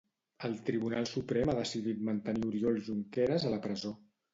El 0.47 0.55
Tribunal 0.69 1.09
Suprem 1.11 1.53
ha 1.55 1.57
decidit 1.61 2.03
mantenir 2.11 2.51
Oriol 2.51 2.85
Junqueras 2.91 3.51
a 3.53 3.57
la 3.59 3.67
presó. 3.69 3.99